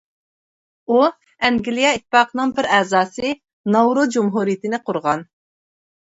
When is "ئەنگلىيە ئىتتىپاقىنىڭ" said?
1.49-2.53